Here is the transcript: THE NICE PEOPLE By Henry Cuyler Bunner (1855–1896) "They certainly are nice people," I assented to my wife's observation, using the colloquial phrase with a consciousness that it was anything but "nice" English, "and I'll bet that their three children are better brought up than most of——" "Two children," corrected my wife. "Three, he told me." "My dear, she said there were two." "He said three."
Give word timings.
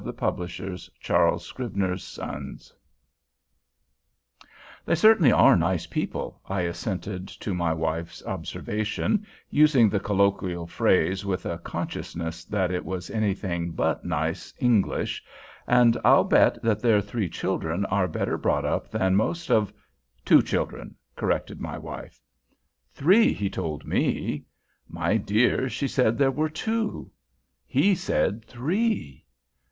THE 0.03 0.09
NICE 0.09 0.57
PEOPLE 0.57 0.89
By 0.97 1.13
Henry 1.13 1.37
Cuyler 1.45 1.57
Bunner 1.69 1.95
(1855–1896) 1.95 2.73
"They 4.87 4.95
certainly 4.95 5.31
are 5.31 5.55
nice 5.55 5.85
people," 5.85 6.41
I 6.49 6.61
assented 6.61 7.27
to 7.27 7.53
my 7.53 7.71
wife's 7.71 8.25
observation, 8.25 9.27
using 9.51 9.89
the 9.89 9.99
colloquial 9.99 10.65
phrase 10.65 11.23
with 11.23 11.45
a 11.45 11.59
consciousness 11.59 12.43
that 12.45 12.71
it 12.71 12.83
was 12.83 13.11
anything 13.11 13.73
but 13.73 14.03
"nice" 14.03 14.51
English, 14.57 15.23
"and 15.67 15.95
I'll 16.03 16.23
bet 16.23 16.59
that 16.63 16.79
their 16.81 16.99
three 17.01 17.29
children 17.29 17.85
are 17.85 18.07
better 18.07 18.39
brought 18.39 18.65
up 18.65 18.89
than 18.89 19.15
most 19.15 19.51
of——" 19.51 19.71
"Two 20.25 20.41
children," 20.41 20.95
corrected 21.15 21.61
my 21.61 21.77
wife. 21.77 22.19
"Three, 22.91 23.33
he 23.33 23.51
told 23.51 23.85
me." 23.85 24.45
"My 24.87 25.17
dear, 25.17 25.69
she 25.69 25.87
said 25.87 26.17
there 26.17 26.31
were 26.31 26.49
two." 26.49 27.11
"He 27.67 27.93
said 27.93 28.43
three." 28.45 29.25